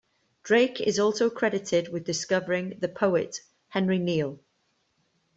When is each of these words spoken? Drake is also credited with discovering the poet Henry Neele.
Drake 0.41 0.79
is 0.81 0.97
also 0.97 1.29
credited 1.29 1.89
with 1.89 2.05
discovering 2.05 2.79
the 2.79 2.87
poet 2.87 3.37
Henry 3.67 3.99
Neele. 3.99 4.39